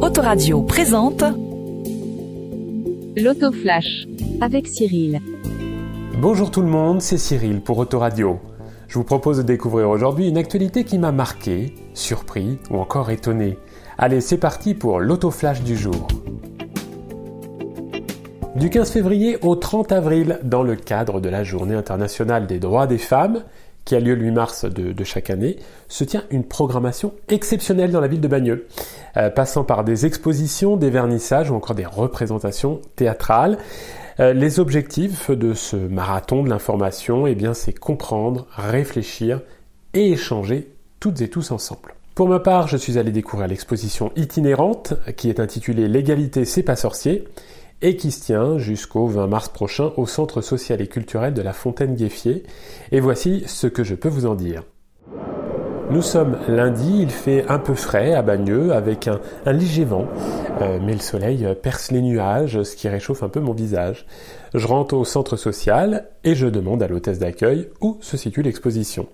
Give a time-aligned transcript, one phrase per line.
[0.00, 1.24] Autoradio présente
[3.16, 4.06] L'autoflash
[4.40, 5.20] avec Cyril.
[6.18, 8.40] Bonjour tout le monde, c'est Cyril pour Autoradio.
[8.88, 13.58] Je vous propose de découvrir aujourd'hui une actualité qui m'a marqué, surpris ou encore étonné.
[13.98, 16.08] Allez, c'est parti pour l'autoflash du jour.
[18.56, 22.86] Du 15 février au 30 avril, dans le cadre de la Journée internationale des droits
[22.86, 23.44] des femmes,
[23.90, 25.56] qui a lieu le 8 mars de, chaque année,
[25.88, 28.68] se tient une programmation exceptionnelle dans la ville de Bagneux,
[29.16, 33.58] euh, passant par des expositions, des vernissages ou encore des représentations théâtrales.
[34.20, 39.40] Euh, les objectifs de ce marathon de l'information, eh bien, c'est comprendre, réfléchir
[39.92, 41.96] et échanger toutes et tous ensemble.
[42.14, 46.76] Pour ma part, je suis allé découvrir l'exposition itinérante qui est intitulée L'égalité, c'est pas
[46.76, 47.24] sorcier
[47.82, 51.52] et qui se tient jusqu'au 20 mars prochain au Centre social et culturel de la
[51.52, 52.42] Fontaine-Gueffier.
[52.92, 54.64] Et voici ce que je peux vous en dire.
[55.90, 59.18] Nous sommes lundi, il fait un peu frais à Bagneux avec un,
[59.52, 60.06] léger vent,
[60.60, 64.06] euh, mais le soleil perce les nuages, ce qui réchauffe un peu mon visage.
[64.54, 69.08] Je rentre au centre social et je demande à l'hôtesse d'accueil où se situe l'exposition.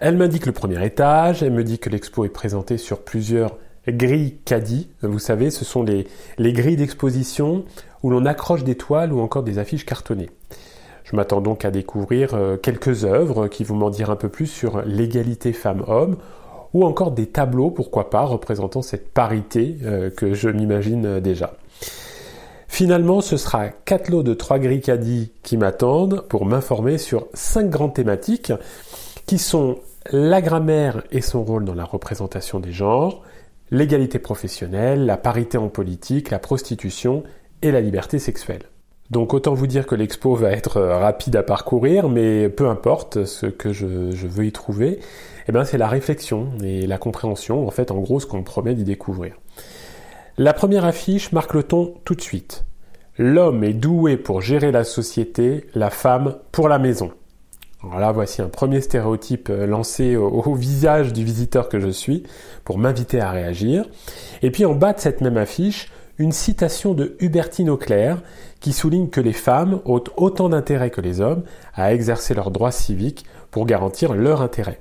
[0.00, 3.56] Elle m'indique le premier étage, elle me dit que l'expo est présentée sur plusieurs
[3.92, 4.88] grilles caddie.
[5.02, 6.06] Vous savez, ce sont les,
[6.38, 7.64] les grilles d'exposition
[8.02, 10.30] où l'on accroche des toiles ou encore des affiches cartonnées.
[11.04, 14.46] Je m'attends donc à découvrir euh, quelques œuvres qui vont m'en dire un peu plus
[14.46, 16.16] sur l'égalité femmes-hommes
[16.74, 21.54] ou encore des tableaux, pourquoi pas, représentant cette parité euh, que je m'imagine euh, déjà.
[22.68, 27.70] Finalement, ce sera quatre lots de trois grilles caddies qui m'attendent pour m'informer sur cinq
[27.70, 28.52] grandes thématiques
[29.26, 29.78] qui sont
[30.10, 33.22] la grammaire et son rôle dans la représentation des genres,
[33.70, 37.22] l'égalité professionnelle, la parité en politique, la prostitution
[37.62, 38.62] et la liberté sexuelle.
[39.10, 43.46] Donc autant vous dire que l'expo va être rapide à parcourir, mais peu importe ce
[43.46, 45.00] que je, veux y trouver,
[45.48, 48.74] eh ben c'est la réflexion et la compréhension, en fait en gros ce qu'on promet
[48.74, 49.34] d'y découvrir.
[50.36, 52.64] La première affiche marque le ton tout de suite.
[53.16, 57.10] L'homme est doué pour gérer la société, la femme pour la maison.
[57.82, 62.24] Alors là, voici un premier stéréotype euh, lancé au, visage du visiteur que je suis
[62.64, 63.84] pour m'inviter à réagir.
[64.42, 68.20] Et puis en bas de cette même affiche, une citation de Hubertine Auclair
[68.58, 71.44] qui souligne que les femmes ont autant d'intérêt que les hommes
[71.74, 74.80] à exercer leurs droits civiques pour garantir leur intérêt.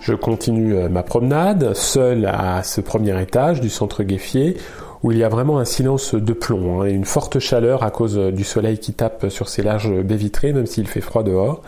[0.00, 4.58] Je continue euh, ma promenade, seul à ce premier étage du centre Gueffier,
[5.04, 7.90] où il y a vraiment un silence de plomb hein, et une forte chaleur à
[7.90, 11.60] cause du soleil qui tape sur ces larges baies vitrées, même s'il fait froid dehors.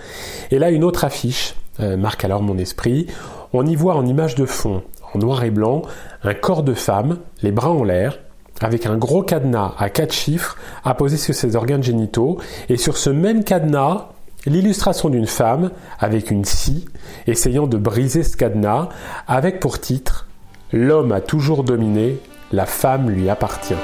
[0.50, 3.06] Et là, une autre affiche euh, marque alors mon esprit.
[3.52, 4.82] On y voit en image de fond,
[5.12, 5.82] en noir et blanc,
[6.22, 8.18] un corps de femme, les bras en l'air,
[8.62, 12.38] avec un gros cadenas à quatre chiffres apposé sur ses organes génitaux,
[12.70, 14.08] et sur ce même cadenas,
[14.46, 16.86] l'illustration d'une femme avec une scie
[17.26, 18.88] essayant de briser ce cadenas,
[19.28, 20.26] avec pour titre
[20.72, 22.18] L'homme a toujours dominé,
[22.52, 23.74] la femme lui appartient.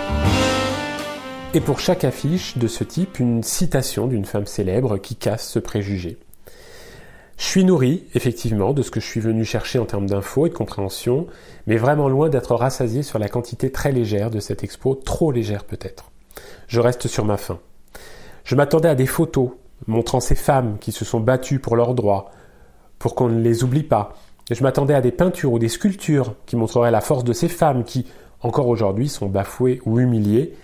[1.54, 5.58] Et pour chaque affiche de ce type, une citation d'une femme célèbre qui casse ce
[5.58, 6.18] préjugé.
[7.38, 10.50] Je suis nourri, effectivement, de ce que je suis venu chercher en termes d'infos et
[10.50, 11.26] de compréhension,
[11.66, 15.64] mais vraiment loin d'être rassasié sur la quantité très légère de cette expo, trop légère
[15.64, 16.12] peut-être.
[16.68, 17.58] Je reste sur ma faim.
[18.44, 19.50] Je m'attendais à des photos
[19.88, 22.30] montrant ces femmes qui se sont battues pour leurs droits,
[23.00, 24.14] pour qu'on ne les oublie pas.
[24.50, 27.82] Je m'attendais à des peintures ou des sculptures qui montreraient la force de ces femmes
[27.82, 28.06] qui,
[28.42, 30.54] encore aujourd'hui, sont bafoués ou humiliés.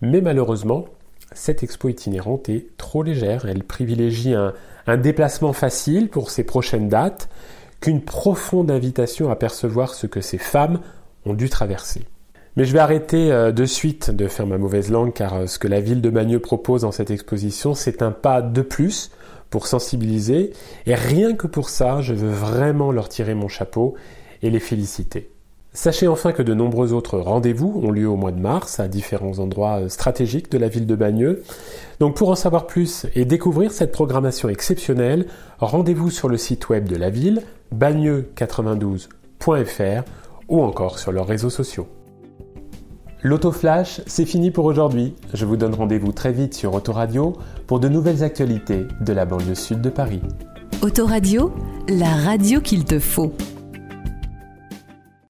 [0.00, 0.86] Mais malheureusement,
[1.32, 3.46] cette expo itinérante est trop légère.
[3.46, 4.52] Elle privilégie un,
[4.96, 7.28] déplacement facile pour ses prochaines dates
[7.80, 10.80] qu'une profonde invitation à percevoir ce que ces femmes
[11.24, 12.02] ont dû traverser.
[12.56, 15.60] Mais je vais arrêter euh, de suite de faire ma mauvaise langue car euh, ce
[15.60, 19.12] que la ville de Bagneux propose dans cette exposition, c'est un pas de plus
[19.48, 20.52] pour sensibiliser
[20.86, 23.94] et rien que pour ça, je veux vraiment leur tirer mon chapeau
[24.42, 25.30] et les féliciter.
[25.72, 29.38] Sachez enfin que de nombreux autres rendez-vous ont lieu au mois de mars à différents
[29.38, 31.44] endroits euh, stratégiques de la ville de Bagneux.
[32.00, 35.26] Donc pour en savoir plus et découvrir cette programmation exceptionnelle,
[35.60, 37.42] rendez-vous sur le site web de la ville,
[37.72, 40.02] bagneux92.fr
[40.48, 41.86] ou encore sur leurs réseaux sociaux.
[43.22, 45.14] L'autoflash, c'est fini pour aujourd'hui.
[45.34, 47.34] Je vous donne rendez-vous très vite sur Autoradio
[47.68, 50.20] pour de nouvelles actualités de la banlieue sud de Paris.
[50.82, 51.52] Autoradio,
[51.86, 53.32] la radio qu'il te faut.